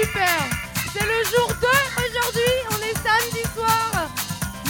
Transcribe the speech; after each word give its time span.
super. 0.00 0.38
C'est 0.92 1.04
le 1.04 1.24
jour 1.24 1.48
2 1.60 1.66
aujourd'hui, 2.06 2.52
on 2.70 2.78
est 2.86 2.96
samedi 3.02 3.42
soir. 3.54 4.08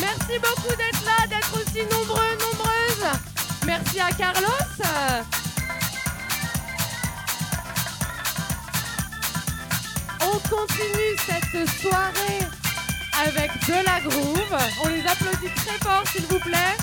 Merci 0.01 0.39
beaucoup 0.39 0.75
d'être 0.77 1.05
là, 1.05 1.27
d'être 1.29 1.53
aussi 1.55 1.85
nombreux, 1.85 2.33
nombreuses. 2.41 3.13
Merci 3.67 4.01
à 4.01 4.11
Carlos. 4.13 4.47
On 10.23 10.39
continue 10.49 11.15
cette 11.27 11.69
soirée 11.81 12.41
avec 13.27 13.51
de 13.67 13.85
la 13.85 14.01
groove. 14.01 14.59
On 14.85 14.89
les 14.89 15.07
applaudit 15.07 15.53
très 15.57 15.79
fort 15.79 16.05
s'il 16.11 16.25
vous 16.27 16.39
plaît. 16.39 16.77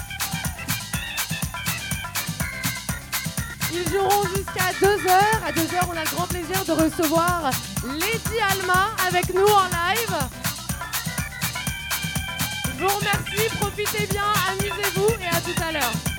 Ils 3.73 3.89
joueront 3.91 4.27
jusqu'à 4.35 4.71
2h. 4.81 5.09
À 5.47 5.51
2h, 5.51 5.87
on 5.89 5.97
a 5.97 6.03
le 6.03 6.15
grand 6.15 6.27
plaisir 6.27 6.63
de 6.65 6.71
recevoir 6.73 7.51
Lady 7.85 8.39
Alma 8.51 8.95
avec 9.07 9.31
nous 9.33 9.45
en 9.45 9.65
live. 9.65 10.17
Je 12.65 12.83
vous 12.83 12.95
remercie, 12.97 13.49
profitez 13.59 14.07
bien, 14.07 14.23
amusez-vous 14.49 15.13
et 15.21 15.27
à 15.27 15.41
tout 15.41 15.63
à 15.63 15.71
l'heure. 15.71 16.14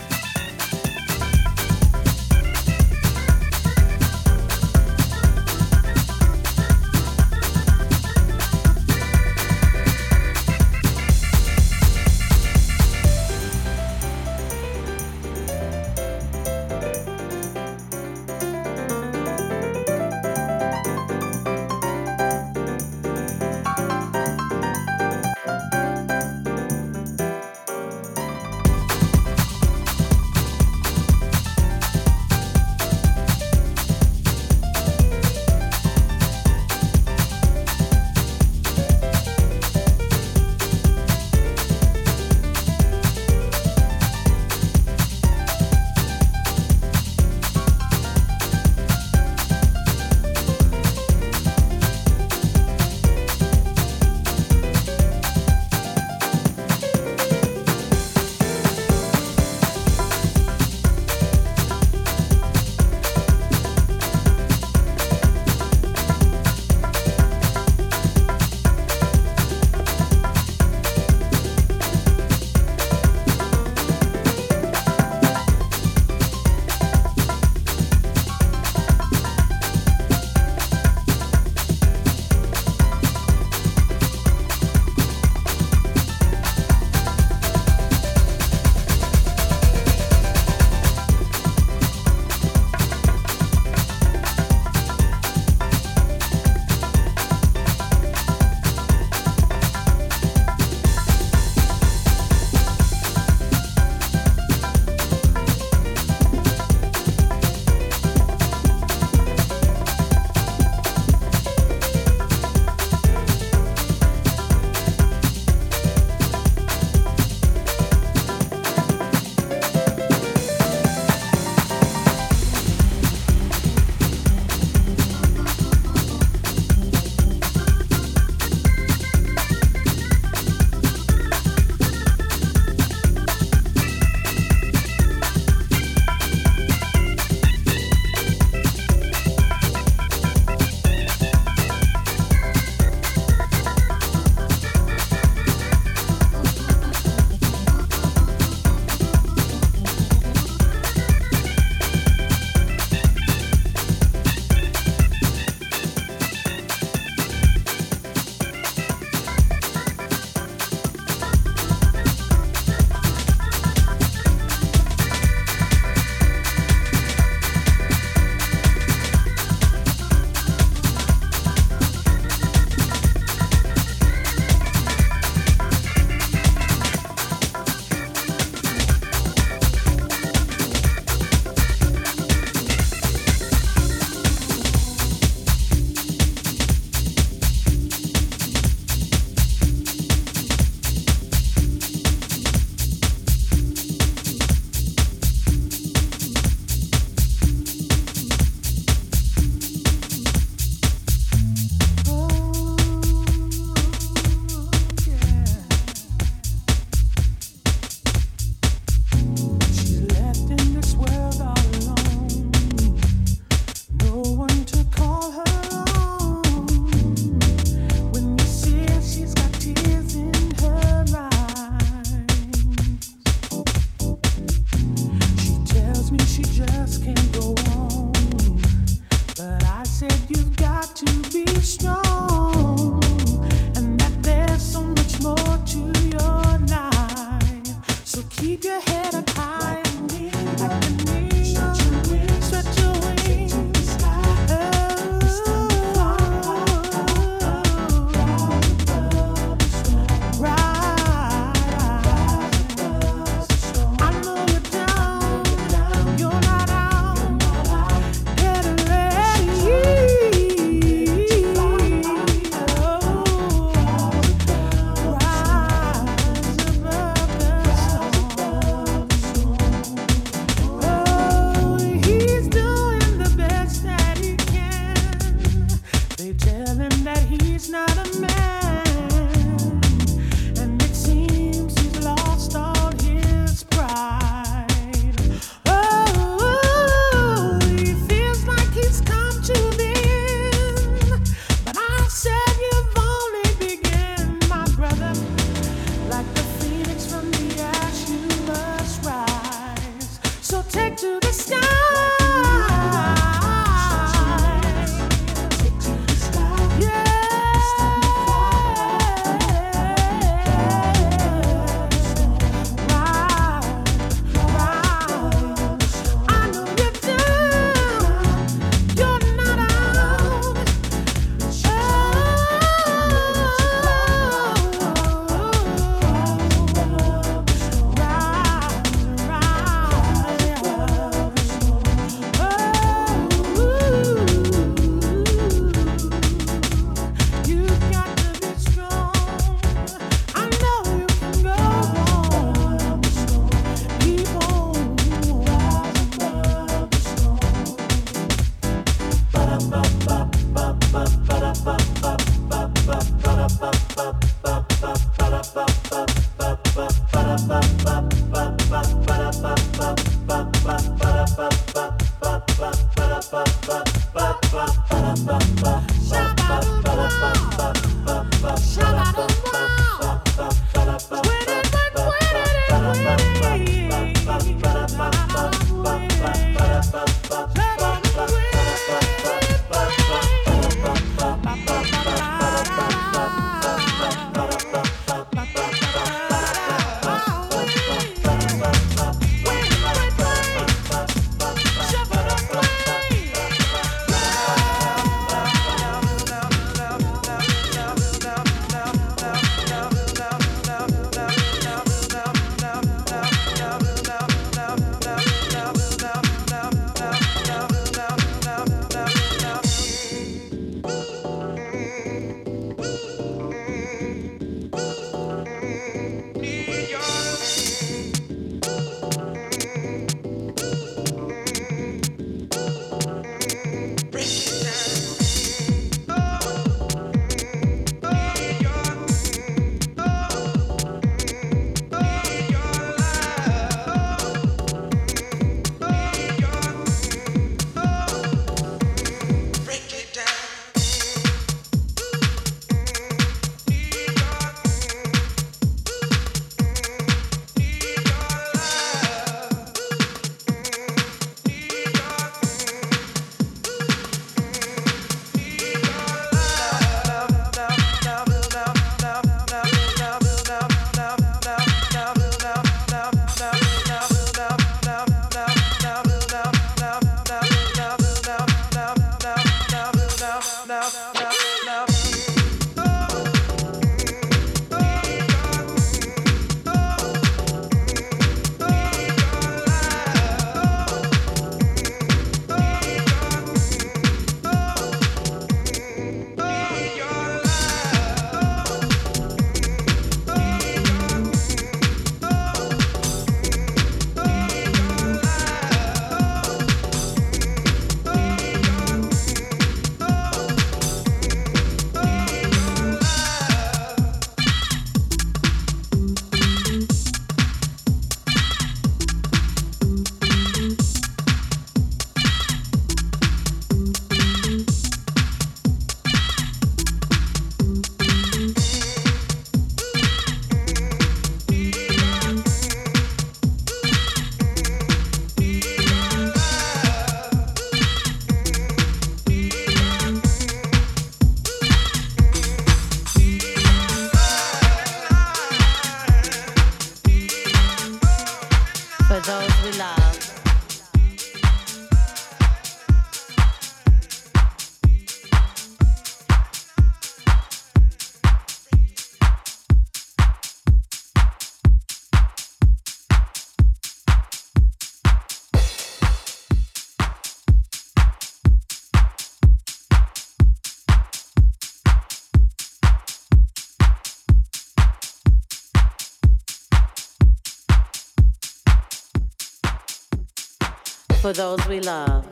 For 571.26 571.32
those 571.32 571.66
we 571.66 571.80
love. 571.80 572.24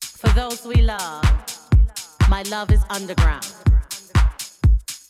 For 0.00 0.28
those 0.30 0.66
we 0.66 0.82
love, 0.82 1.22
my 2.28 2.42
love 2.50 2.72
is 2.72 2.82
underground. 2.90 3.46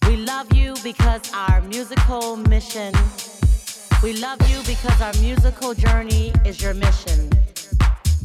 We 0.06 0.16
love 0.16 0.54
you 0.54 0.74
because 0.82 1.32
our 1.32 1.62
musical 1.62 2.36
mission. 2.36 2.92
We 4.02 4.12
love 4.18 4.38
you 4.50 4.58
because 4.66 5.00
our 5.00 5.14
musical 5.22 5.72
journey 5.72 6.34
is 6.44 6.60
your 6.60 6.74
mission. 6.74 7.30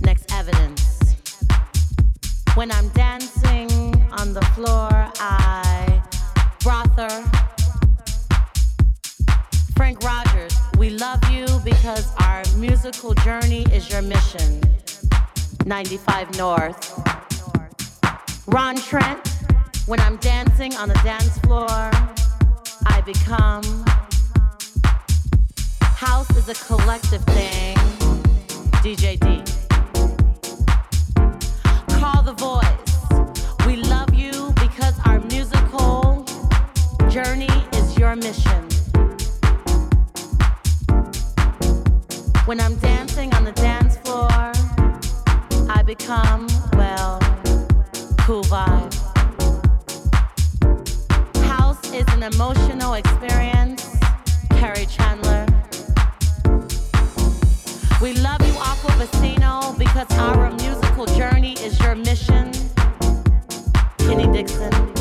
Next 0.02 0.30
evidence. 0.34 1.16
When 2.56 2.70
I'm 2.74 2.90
dancing 2.90 3.72
on 4.12 4.34
the 4.34 4.46
floor, 4.54 4.90
I 5.22 6.04
brother. 6.60 7.24
Frank 9.76 10.02
Rogers, 10.04 10.56
we 10.78 10.90
love 10.90 11.24
you 11.32 11.46
because 11.64 12.14
our 12.20 12.44
musical 12.58 13.14
journey 13.14 13.64
is 13.72 13.90
your 13.90 14.02
mission. 14.02 14.62
95 15.66 16.38
North. 16.38 17.02
Ron 18.48 18.76
Trent, 18.76 19.28
when 19.86 20.00
I'm 20.00 20.18
dancing 20.18 20.76
on 20.76 20.90
the 20.90 21.00
dance 21.04 21.38
floor, 21.40 21.68
I 22.88 23.02
become. 23.06 23.64
House 25.82 26.30
is 26.36 26.50
a 26.50 26.56
collective 26.66 27.24
thing. 27.24 27.76
DJ 28.84 29.20
D. 29.20 29.44
Call 32.00 32.22
the 32.22 32.34
voice. 32.34 33.66
We 33.66 33.78
love 33.78 34.14
you 34.14 34.54
because 34.60 35.00
our 35.06 35.20
musical 35.22 36.26
journey 37.10 37.50
is 37.74 37.98
your 37.98 38.16
mission. 38.16 38.65
When 42.46 42.62
I'm 42.62 42.76
dancing 42.76 43.34
on 43.34 43.44
the 43.44 43.52
dance 43.54 43.98
floor, 43.98 44.30
I 45.68 45.82
become, 45.84 46.46
well, 46.74 47.20
cool 48.20 48.44
vibe. 48.44 48.94
House 51.48 51.92
is 51.92 52.06
an 52.10 52.22
emotional 52.22 52.94
experience. 52.94 53.84
Kerri 54.60 54.88
Chandler. 54.88 55.48
We 58.00 58.14
love 58.22 58.42
you, 58.46 58.54
Aqua 58.60 58.92
Vecino, 58.92 59.76
because 59.80 60.12
our 60.20 60.52
musical 60.52 61.08
journey 61.18 61.54
is 61.54 61.80
your 61.80 61.96
mission. 61.96 62.52
Kenny 63.98 64.28
Dixon. 64.32 64.95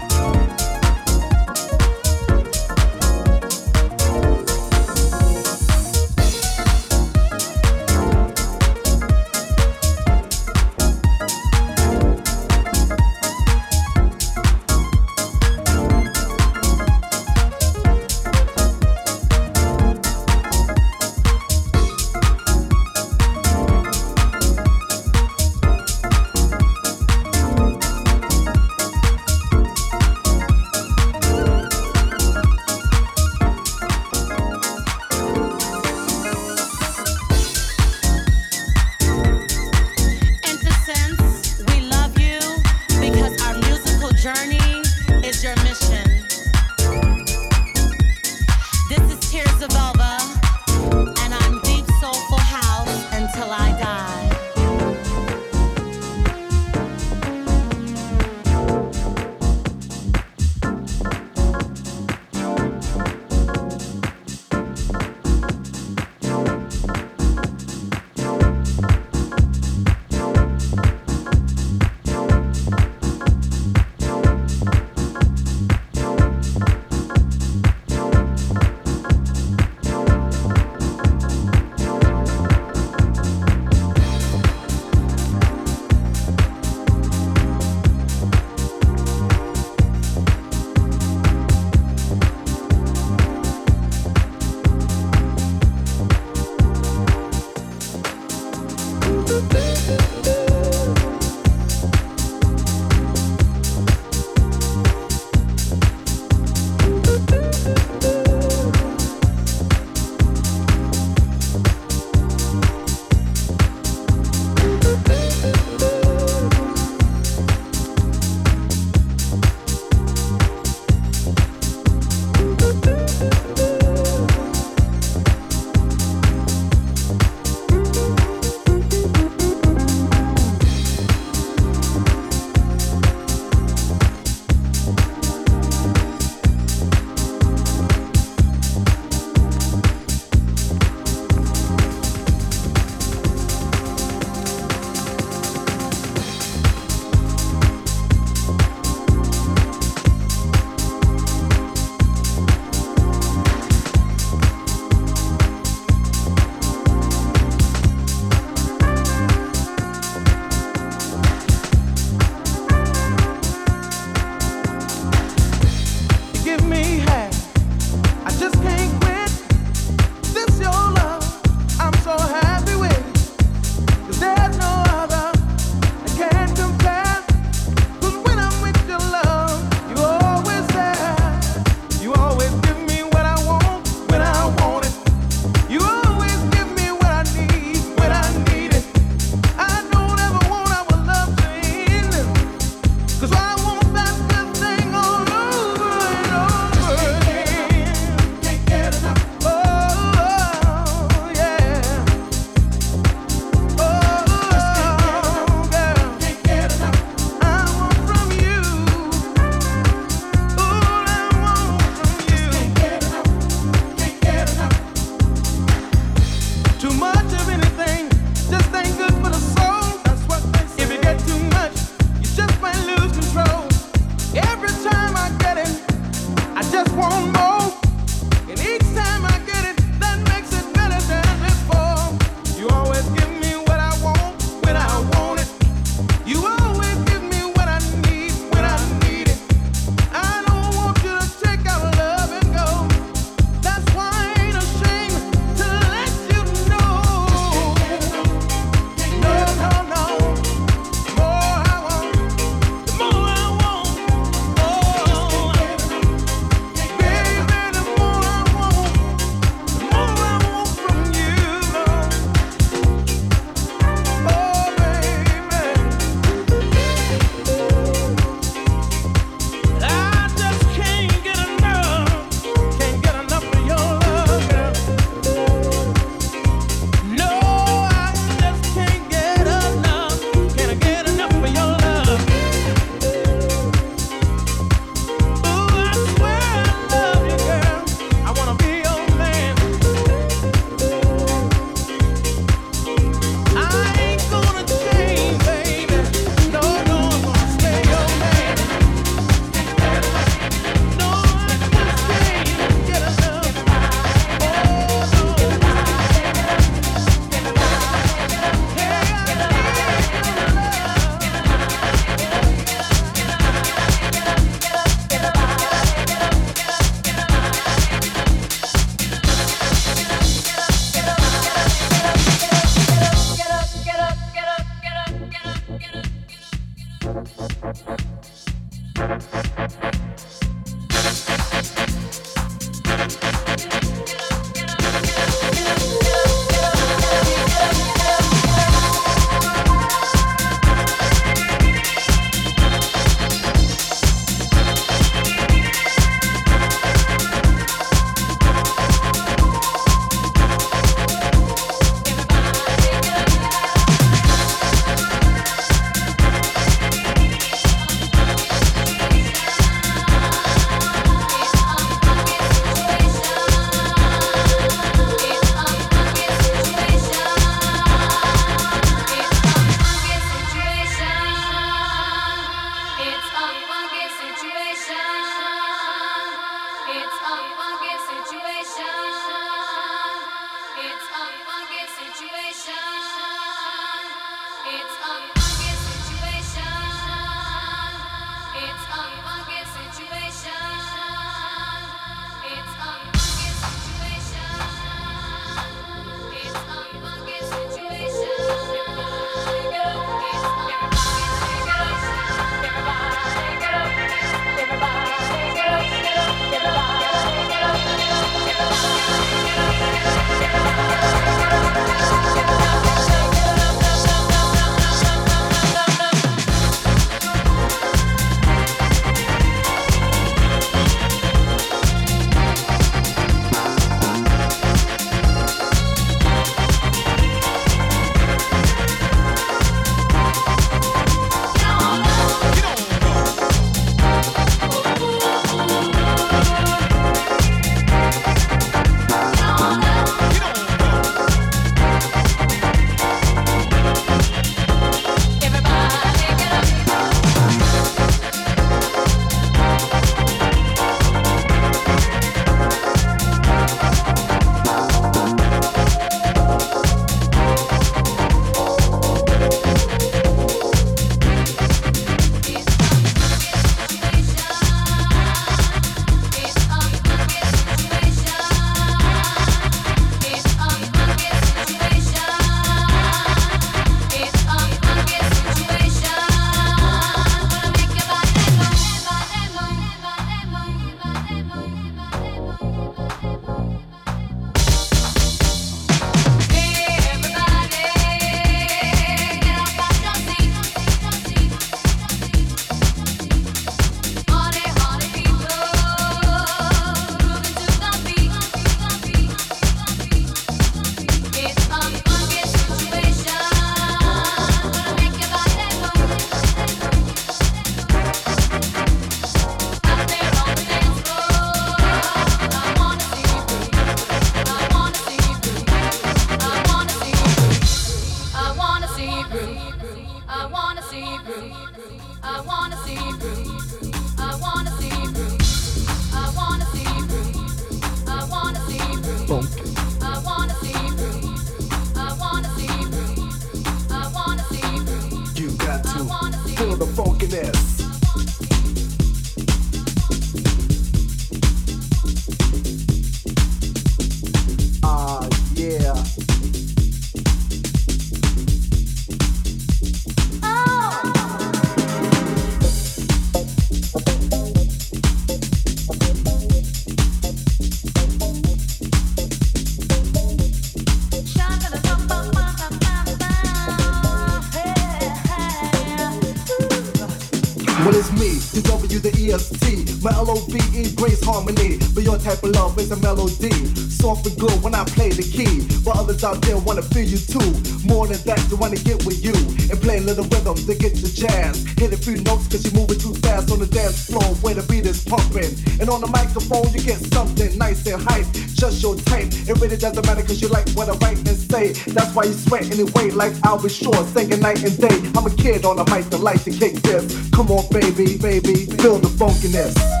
Type 572.21 572.43
of 572.43 572.51
love 572.51 572.77
is 572.77 572.91
a 572.91 572.97
melody. 572.97 573.51
Soft 573.75 574.27
and 574.27 574.37
good 574.39 574.53
when 574.63 574.75
I 574.75 574.83
play 574.85 575.09
the 575.09 575.23
key. 575.23 575.65
But 575.83 575.97
others 575.97 576.23
out 576.23 576.41
there 576.41 576.57
wanna 576.57 576.81
feel 576.81 577.05
you 577.05 577.17
too. 577.17 577.51
More 577.85 578.07
than 578.07 578.21
that, 578.25 578.39
they 578.49 578.55
wanna 578.55 578.77
get 578.77 579.03
with 579.05 579.23
you. 579.23 579.33
And 579.69 579.77
play 579.81 579.99
little 579.99 580.25
rhythms 580.25 580.65
to 580.65 580.75
get 580.75 580.93
the 580.95 581.09
jazz. 581.09 581.65
Hit 581.77 581.93
a 581.93 581.97
few 581.97 582.17
notes 582.21 582.47
cause 582.47 582.63
you're 582.63 582.79
moving 582.79 582.99
too 582.99 583.13
fast 583.25 583.51
on 583.51 583.59
the 583.59 583.65
dance 583.65 584.05
floor 584.05 584.23
where 584.41 584.53
the 584.53 584.63
beat 584.63 584.85
is 584.85 585.03
pumping. 585.03 585.51
And 585.79 585.89
on 585.89 586.01
the 586.01 586.07
microphone, 586.07 586.69
you 586.73 586.81
get 586.81 586.99
something 587.13 587.57
nice 587.57 587.85
and 587.87 588.01
hype. 588.01 588.27
Just 588.53 588.81
your 588.81 588.95
type. 588.95 589.29
It 589.49 589.57
really 589.59 589.77
doesn't 589.77 590.05
matter 590.05 590.21
cause 590.21 590.41
you 590.41 590.47
like 590.49 590.69
what 590.71 590.89
I 590.89 590.95
write 591.01 591.17
and 591.17 591.37
say. 591.51 591.73
That's 591.91 592.13
why 592.15 592.25
you 592.25 592.33
sweat 592.33 592.69
anyway, 592.71 593.11
like 593.11 593.33
be 593.61 593.69
sure, 593.69 594.05
singing 594.13 594.39
night 594.39 594.63
and 594.63 594.77
day. 594.77 594.97
I'm 595.17 595.25
a 595.25 595.33
kid 595.35 595.65
on 595.65 595.77
the 595.77 595.85
mic 595.89 596.05
that 596.11 596.21
likes 596.21 596.45
to 596.45 596.51
kick 596.51 596.75
this. 596.85 597.29
Come 597.31 597.49
on, 597.51 597.65
baby, 597.71 598.17
baby, 598.17 598.65
feel 598.77 598.99
the 598.99 599.09
funkiness. 599.19 600.00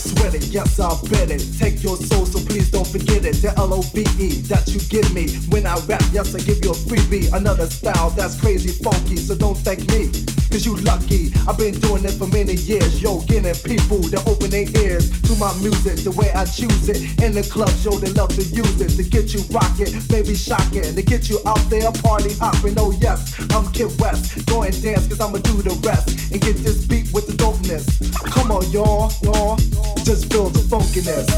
Sweat 0.00 0.34
it, 0.34 0.46
yes 0.46 0.80
I 0.80 0.88
bet 1.10 1.30
it. 1.30 1.44
Take 1.58 1.82
your 1.82 1.96
soul, 1.96 2.24
so 2.24 2.40
please 2.40 2.70
don't 2.70 2.86
forget 2.86 3.24
it. 3.26 3.34
The 3.42 3.52
L-O-V-E 3.58 4.40
that 4.48 4.66
you 4.68 4.80
give 4.88 5.12
me 5.12 5.28
when 5.50 5.66
I 5.66 5.76
rap. 5.86 6.02
Yes, 6.10 6.34
I 6.34 6.38
give 6.38 6.64
you 6.64 6.70
a 6.70 6.74
freebie. 6.74 7.32
Another 7.34 7.66
style 7.66 8.08
that's 8.10 8.40
crazy 8.40 8.72
funky, 8.82 9.16
so 9.16 9.34
don't 9.34 9.58
thank 9.58 9.86
me. 9.90 10.39
Cause 10.50 10.66
you 10.66 10.74
lucky, 10.78 11.32
I've 11.46 11.56
been 11.56 11.78
doing 11.78 12.04
it 12.04 12.12
for 12.18 12.26
many 12.26 12.54
years. 12.54 13.00
Yo, 13.00 13.20
getting 13.22 13.54
people 13.62 14.02
to 14.02 14.18
open 14.28 14.50
their 14.50 14.66
ears 14.82 15.08
to 15.22 15.36
my 15.36 15.54
music, 15.62 16.02
the 16.02 16.10
way 16.10 16.32
I 16.32 16.44
choose 16.44 16.88
it. 16.88 17.22
In 17.22 17.32
the 17.32 17.42
club, 17.42 17.70
yo, 17.82 17.92
they 17.98 18.10
love 18.12 18.30
to 18.34 18.42
use 18.42 18.80
it 18.80 18.90
to 18.98 19.04
get 19.04 19.32
you 19.32 19.40
rocking, 19.54 19.94
maybe 20.10 20.34
shocking, 20.34 20.94
to 20.94 21.02
get 21.02 21.30
you 21.30 21.38
out 21.46 21.62
there 21.70 21.92
party 22.02 22.34
hopping. 22.34 22.74
Oh 22.78 22.90
yes, 23.00 23.38
I'm 23.54 23.70
Kid 23.70 23.94
West, 24.00 24.44
go 24.46 24.62
and 24.62 24.74
dance 24.82 25.06
cause 25.06 25.20
I'ma 25.20 25.38
do 25.38 25.62
the 25.62 25.78
rest 25.86 26.32
and 26.32 26.40
get 26.40 26.56
this 26.56 26.84
beat 26.84 27.12
with 27.12 27.28
the 27.28 27.34
dopeness. 27.34 27.86
Come 28.34 28.50
on, 28.50 28.68
y'all, 28.72 29.12
y'all, 29.22 29.56
just 30.02 30.32
feel 30.32 30.50
the 30.50 30.60
funkiness. 30.66 31.30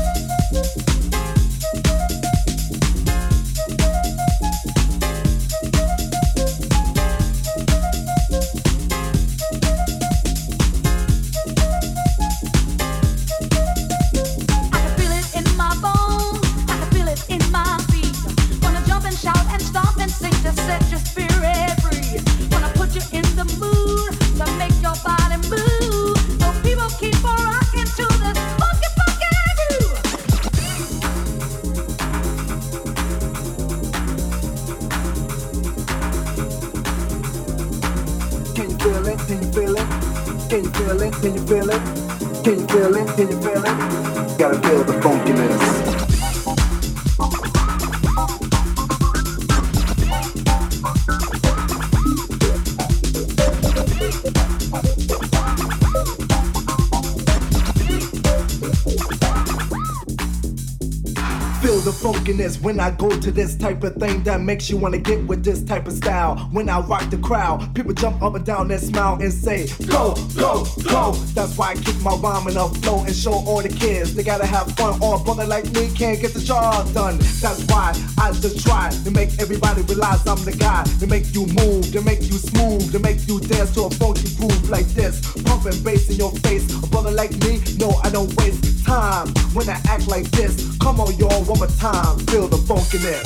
Funkiness 62.32 62.60
when 62.60 62.80
I 62.80 62.90
go 62.90 63.08
to 63.08 63.30
this 63.30 63.56
type 63.56 63.82
of 63.84 63.94
thing 63.96 64.22
that 64.24 64.40
makes 64.40 64.70
you 64.70 64.76
wanna 64.76 64.98
get 64.98 65.24
with 65.26 65.44
this 65.44 65.62
type 65.62 65.86
of 65.86 65.92
style. 65.92 66.36
When 66.52 66.68
I 66.68 66.80
rock 66.80 67.08
the 67.10 67.18
crowd, 67.18 67.74
people 67.74 67.92
jump 67.92 68.22
up 68.22 68.34
and 68.34 68.44
down 68.44 68.70
and 68.70 68.80
smile 68.80 69.18
and 69.20 69.32
say, 69.32 69.68
Go, 69.86 70.14
go, 70.36 70.66
go. 70.84 71.12
That's 71.34 71.56
why 71.56 71.70
I 71.70 71.74
keep 71.74 72.00
my 72.02 72.14
rhyme 72.16 72.48
in 72.48 72.56
a 72.56 72.68
flow 72.68 73.04
and 73.04 73.14
show 73.14 73.32
all 73.32 73.62
the 73.62 73.68
kids 73.68 74.14
they 74.14 74.22
gotta 74.22 74.46
have 74.46 74.70
fun. 74.72 75.00
Or 75.02 75.16
a 75.16 75.18
brother 75.18 75.46
like 75.46 75.64
me 75.72 75.90
can't 75.94 76.20
get 76.20 76.34
the 76.34 76.40
job 76.40 76.92
done. 76.94 77.18
That's 77.40 77.64
why 77.66 77.92
I 78.18 78.32
just 78.32 78.64
try 78.64 78.90
to 78.90 79.10
make 79.10 79.38
everybody 79.40 79.82
realize 79.82 80.26
I'm 80.26 80.42
the 80.44 80.52
guy. 80.52 80.84
To 81.00 81.06
make 81.06 81.34
you 81.34 81.46
move, 81.46 81.90
to 81.92 82.00
make 82.02 82.22
you 82.22 82.38
smooth, 82.38 82.92
to 82.92 82.98
make 82.98 83.26
you 83.28 83.40
dance 83.40 83.72
to 83.74 83.84
a 83.84 83.90
funky 83.90 84.34
groove 84.36 84.70
like 84.70 84.86
this. 84.88 85.20
Pumping 85.42 85.82
bass 85.82 86.10
in 86.10 86.16
your 86.16 86.32
face. 86.46 86.64
A 86.82 86.86
brother 86.88 87.10
like 87.10 87.32
me, 87.44 87.60
no, 87.78 87.90
I 88.02 88.10
don't 88.10 88.34
waste 88.36 88.72
time 88.84 89.28
when 89.54 89.68
I 89.68 89.80
act 89.88 90.08
like 90.08 90.28
this. 90.30 90.71
Come 90.82 90.98
on, 90.98 91.14
y'all, 91.14 91.44
one 91.44 91.58
more 91.60 91.68
time. 91.68 92.18
Feel 92.26 92.48
the 92.48 92.56
funkiness. 92.56 93.22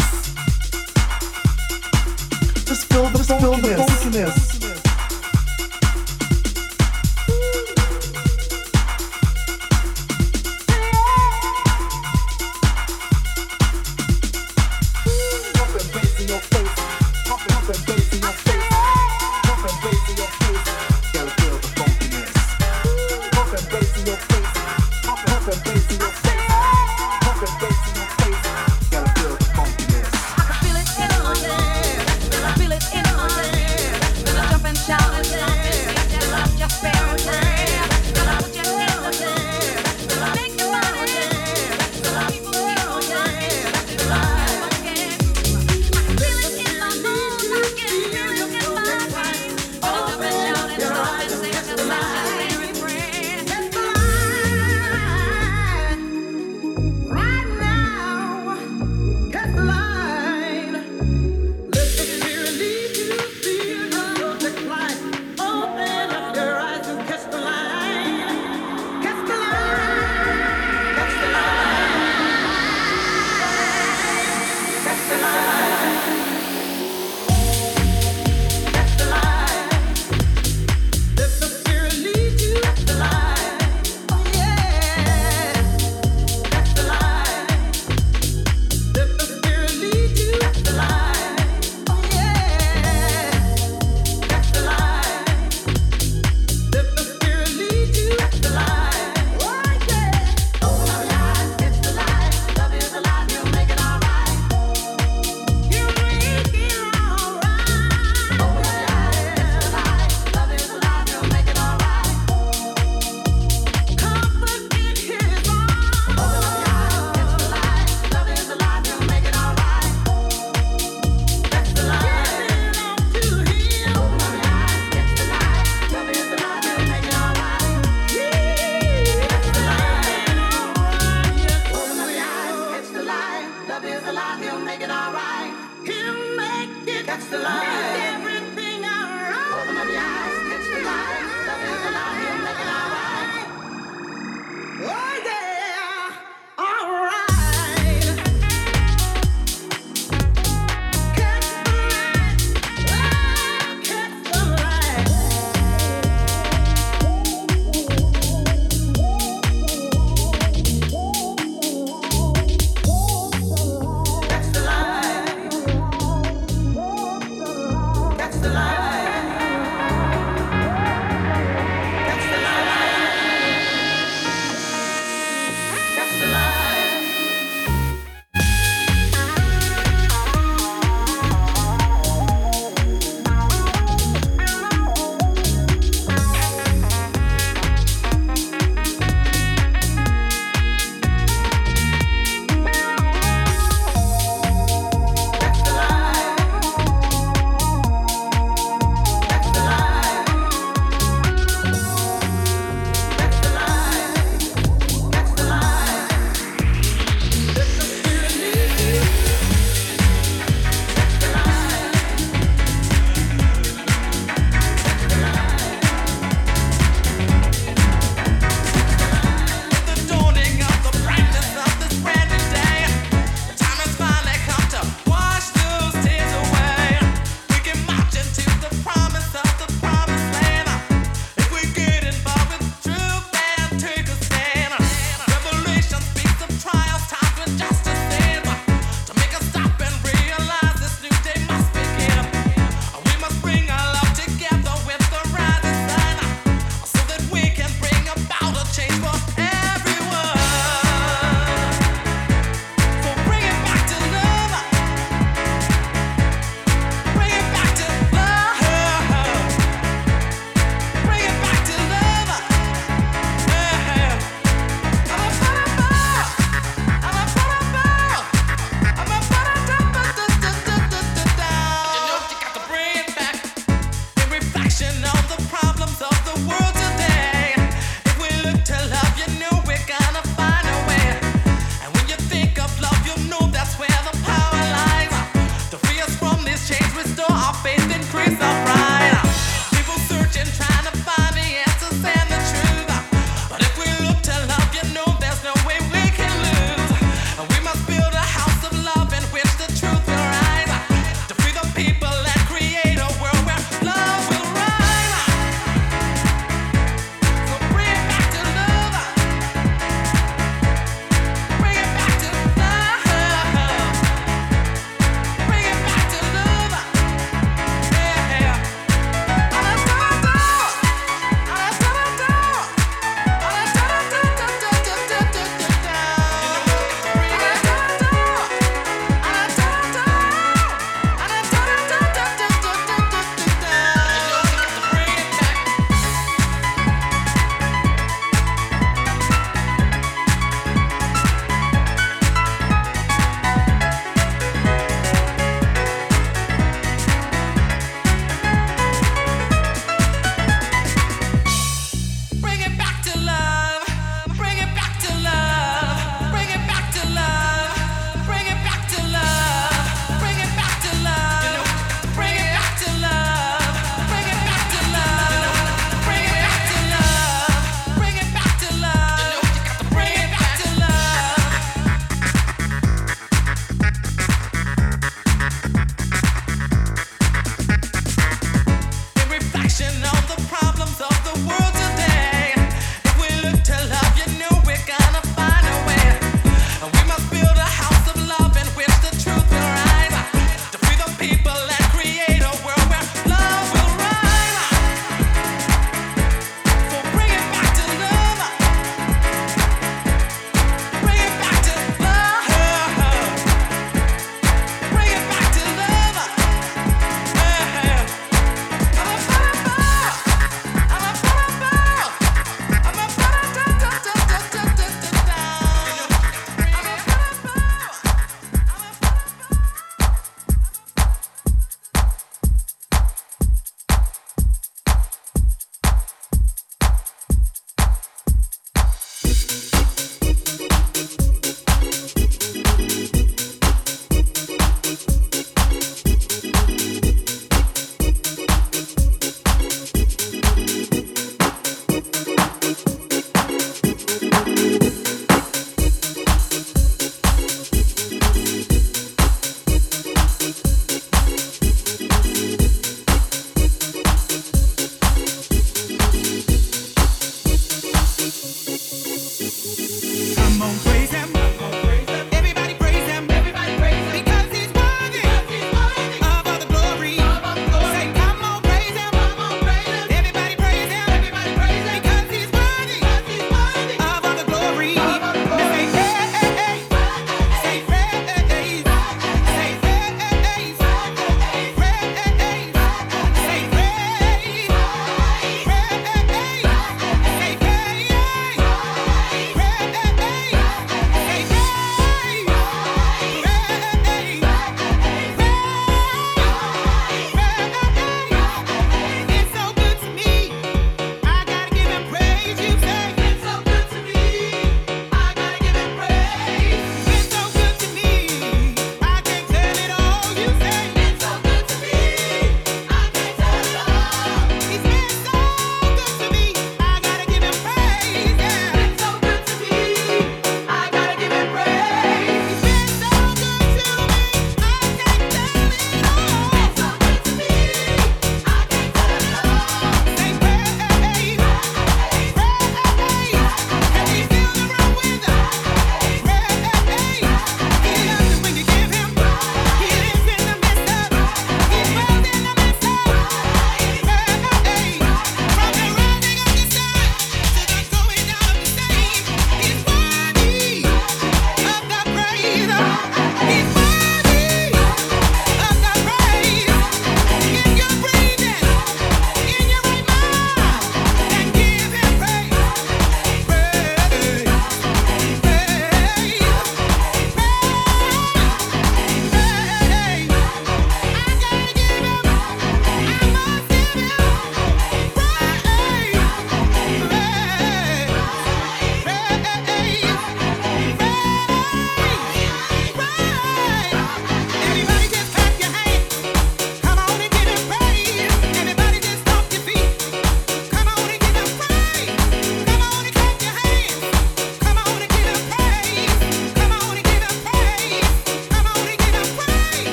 Just 2.66 2.85
feel 2.92 3.09
the, 3.09 3.16
Just 3.16 3.40
feel 3.40 3.57
the 3.57 3.69
funkiness. 3.83 4.56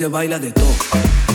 Se 0.00 0.06
baila 0.06 0.38
de 0.38 0.50
todo. 0.50 1.29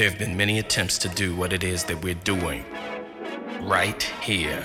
There 0.00 0.08
have 0.08 0.18
been 0.18 0.34
many 0.34 0.58
attempts 0.60 0.96
to 1.00 1.10
do 1.10 1.36
what 1.36 1.52
it 1.52 1.62
is 1.62 1.84
that 1.84 2.02
we're 2.02 2.14
doing 2.14 2.64
right 3.60 4.02
here, 4.22 4.64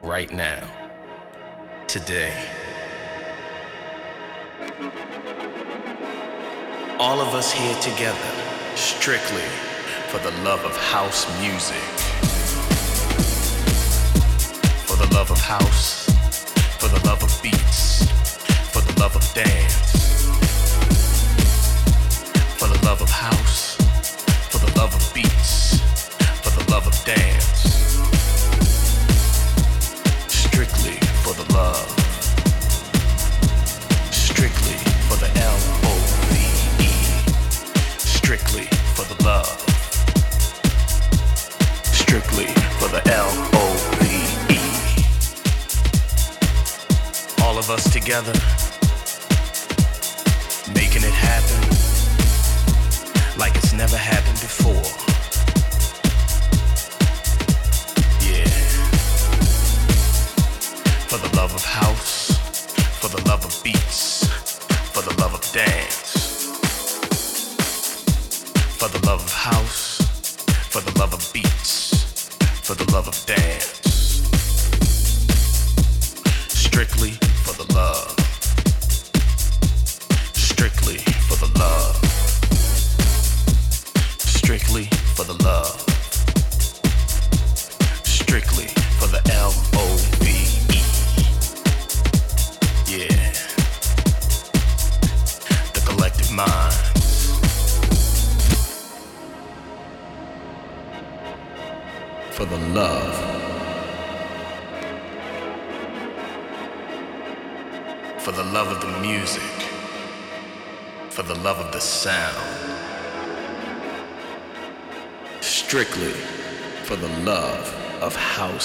right 0.00 0.32
now, 0.32 0.66
today. 1.86 2.32
All 6.98 7.20
of 7.20 7.34
us 7.34 7.52
here 7.52 7.78
together, 7.82 8.32
strictly 8.76 9.44
for 10.08 10.20
the 10.20 10.30
love 10.42 10.64
of 10.64 10.74
house 10.74 11.26
music. 11.38 11.76
For 14.86 14.96
the 14.96 15.14
love 15.14 15.30
of 15.30 15.38
house 15.38 16.05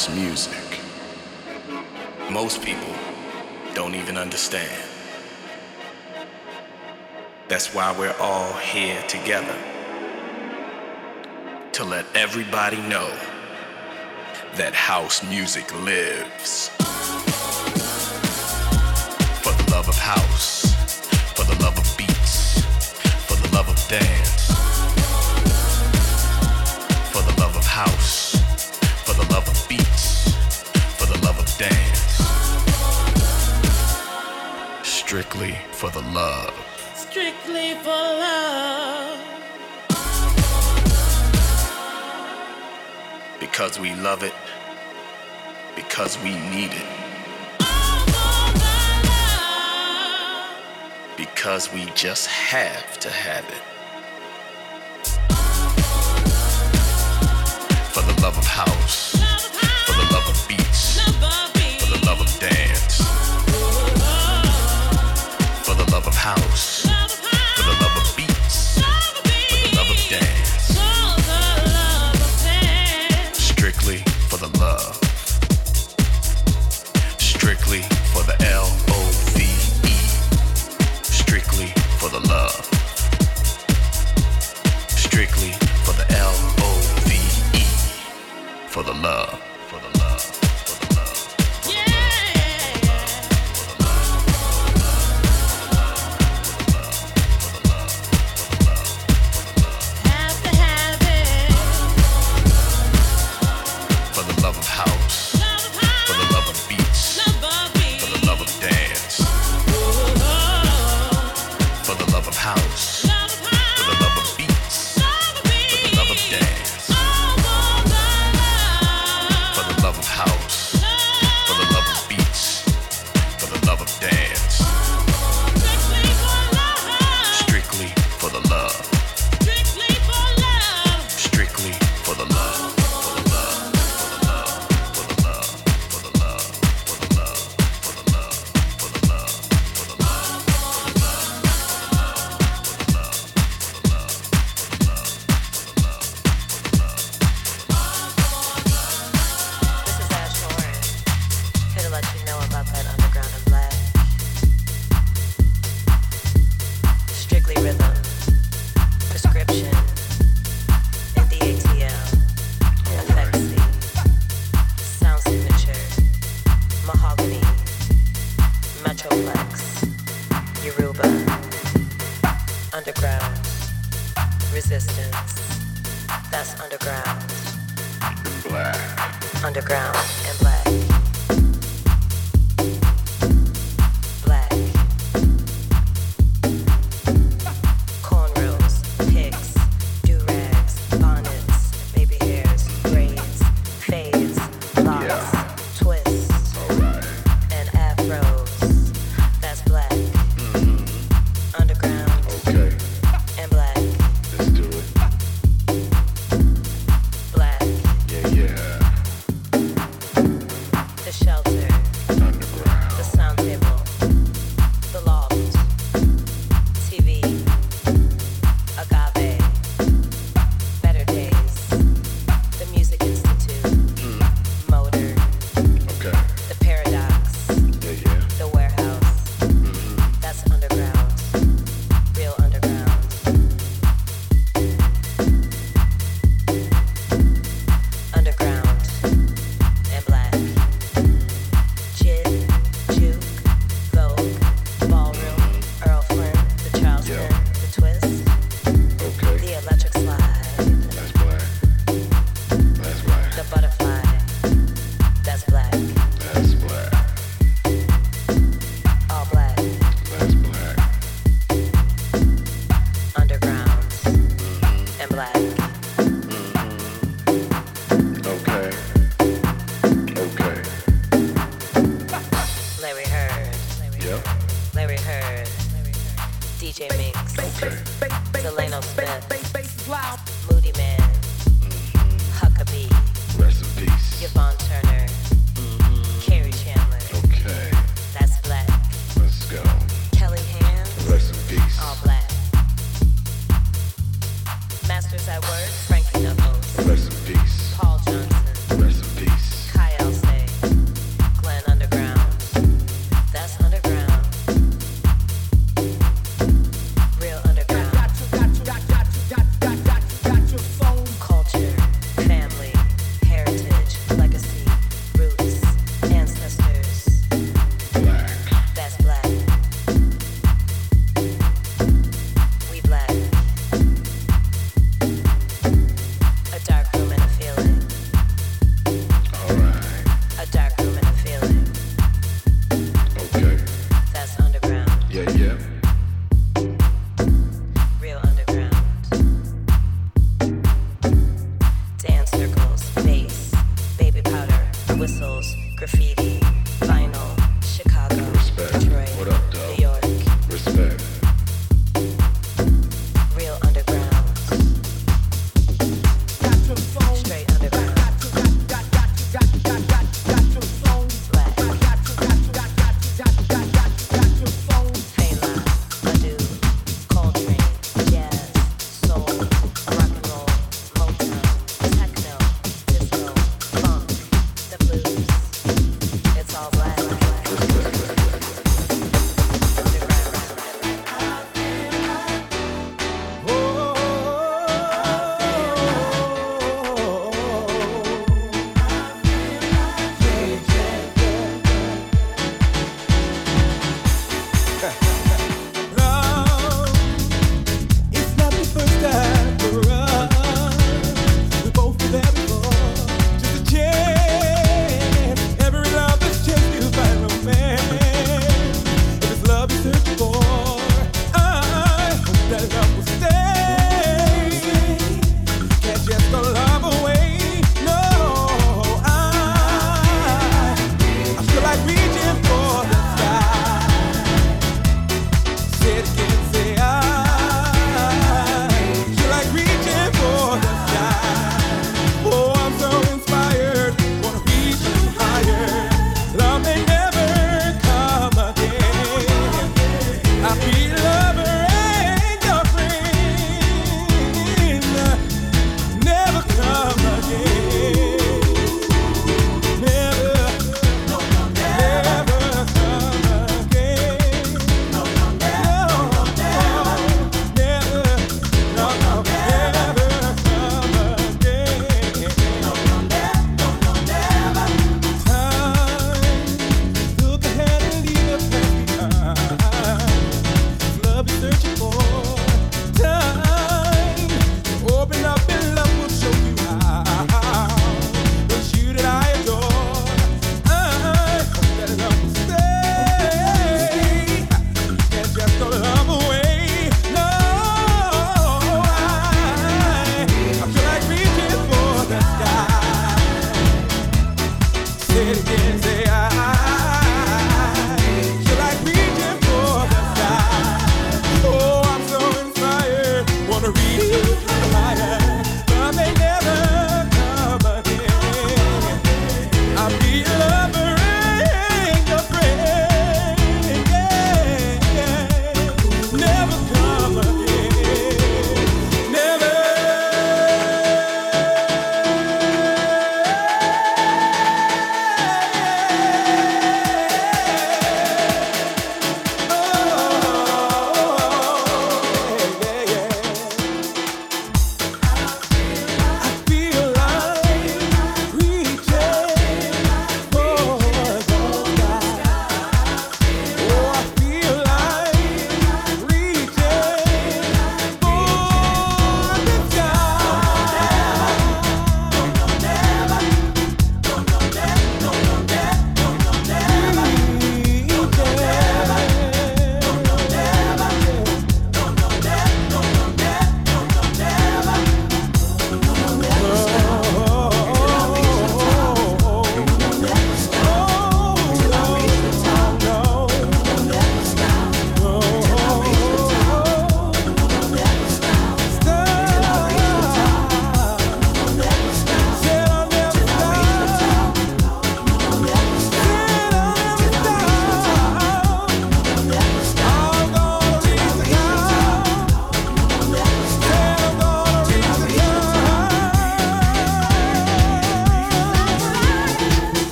house 0.00 0.16
music 0.16 0.80
most 2.30 2.62
people 2.62 2.94
don't 3.74 3.94
even 3.94 4.16
understand. 4.16 4.82
That's 7.48 7.74
why 7.74 7.94
we're 7.98 8.16
all 8.18 8.52
here 8.54 9.02
together 9.08 9.58
to 11.72 11.84
let 11.84 12.06
everybody 12.14 12.78
know 12.88 13.10
that 14.54 14.72
house 14.72 15.22
music 15.22 15.66
lives. 15.84 16.59
we 46.22 46.30
need 46.30 46.72
it. 46.72 46.86
Because 51.16 51.72
we 51.72 51.86
just 51.94 52.26
have 52.26 52.98
to 53.00 53.10
have 53.10 53.44
it. 53.48 53.69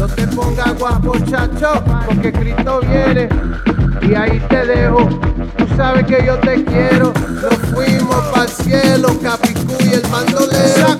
No 0.00 0.06
te 0.06 0.26
pongas 0.28 0.78
guapo, 0.78 1.12
chacho, 1.30 1.84
porque 2.06 2.32
Cristo 2.32 2.80
viene. 2.80 3.28
Y 4.00 4.14
ahí 4.14 4.40
te 4.48 4.64
dejo. 4.64 5.06
Tú 5.58 5.66
sabes 5.76 6.06
que 6.06 6.24
yo 6.24 6.38
te 6.38 6.64
quiero. 6.64 7.12
Nos 7.42 7.54
fuimos 7.74 8.16
para 8.32 8.44
el 8.44 8.48
cielo, 8.48 9.08
y 9.84 9.92
el 9.92 10.08
mandolero. 10.08 10.96